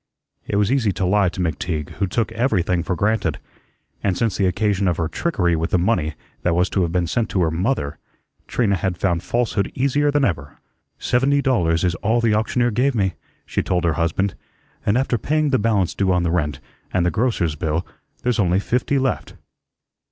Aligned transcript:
It 0.47 0.55
was 0.55 0.71
easy 0.71 0.91
to 0.93 1.05
lie 1.05 1.29
to 1.29 1.39
McTeague, 1.39 1.91
who 1.99 2.07
took 2.07 2.31
everything 2.31 2.81
for 2.81 2.95
granted; 2.95 3.37
and 4.03 4.17
since 4.17 4.35
the 4.35 4.47
occasion 4.47 4.87
of 4.87 4.97
her 4.97 5.07
trickery 5.07 5.55
with 5.55 5.69
the 5.69 5.77
money 5.77 6.15
that 6.41 6.55
was 6.55 6.71
to 6.71 6.81
have 6.81 6.91
been 6.91 7.05
sent 7.05 7.29
to 7.29 7.41
her 7.43 7.51
mother, 7.51 7.99
Trina 8.47 8.77
had 8.77 8.97
found 8.97 9.21
falsehood 9.21 9.71
easier 9.75 10.09
than 10.09 10.25
ever. 10.25 10.57
"Seventy 10.97 11.39
dollars 11.39 11.83
is 11.83 11.93
all 12.01 12.19
the 12.19 12.33
auctioneer 12.33 12.71
gave 12.71 12.95
me," 12.95 13.13
she 13.45 13.61
told 13.61 13.83
her 13.83 13.93
husband; 13.93 14.33
"and 14.87 14.97
after 14.97 15.19
paying 15.19 15.51
the 15.51 15.59
balance 15.59 15.93
due 15.93 16.11
on 16.11 16.23
the 16.23 16.31
rent, 16.31 16.59
and 16.91 17.05
the 17.05 17.11
grocer's 17.11 17.53
bill, 17.53 17.85
there's 18.23 18.39
only 18.39 18.59
fifty 18.59 18.97
left." 18.97 19.35